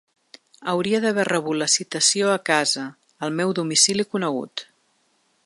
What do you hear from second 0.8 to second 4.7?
d’haver rebut la citació a casa, al meu domicili conegut.